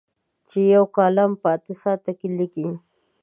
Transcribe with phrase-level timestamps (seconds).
[0.49, 2.67] چې یو کالم په اته ساعته کې لیکي.